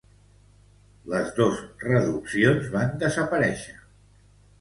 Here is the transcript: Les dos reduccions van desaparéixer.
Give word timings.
Les 1.11 1.27
dos 1.39 1.59
reduccions 1.87 2.71
van 2.77 2.97
desaparéixer. 3.05 3.75